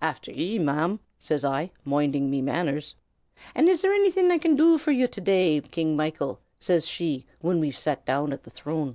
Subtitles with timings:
[0.00, 2.94] "'Afther ye, ma'm,' says I, moinding me manners.
[3.56, 7.26] "'An' is there annythin' I can du for ye, to day, King Michael?' says she,
[7.40, 8.94] whin we've sat down an the throne.